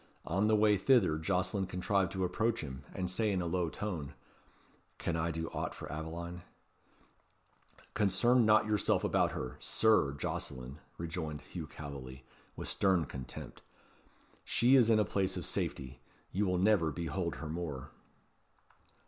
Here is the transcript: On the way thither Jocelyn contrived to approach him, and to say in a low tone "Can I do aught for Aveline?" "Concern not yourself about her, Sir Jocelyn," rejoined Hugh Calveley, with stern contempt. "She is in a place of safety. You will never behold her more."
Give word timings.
On 0.25 0.47
the 0.47 0.55
way 0.55 0.77
thither 0.79 1.19
Jocelyn 1.19 1.67
contrived 1.67 2.11
to 2.13 2.23
approach 2.23 2.61
him, 2.61 2.83
and 2.91 3.07
to 3.07 3.13
say 3.13 3.31
in 3.31 3.39
a 3.39 3.45
low 3.45 3.69
tone 3.69 4.15
"Can 4.97 5.15
I 5.15 5.29
do 5.29 5.47
aught 5.49 5.75
for 5.75 5.87
Aveline?" 5.91 6.41
"Concern 7.93 8.43
not 8.43 8.65
yourself 8.65 9.03
about 9.03 9.33
her, 9.33 9.57
Sir 9.59 10.13
Jocelyn," 10.13 10.79
rejoined 10.97 11.41
Hugh 11.41 11.67
Calveley, 11.67 12.23
with 12.55 12.67
stern 12.67 13.05
contempt. 13.05 13.61
"She 14.43 14.75
is 14.75 14.89
in 14.89 14.97
a 14.97 15.05
place 15.05 15.37
of 15.37 15.45
safety. 15.45 15.99
You 16.31 16.47
will 16.47 16.57
never 16.57 16.89
behold 16.91 17.35
her 17.35 17.47
more." 17.47 17.91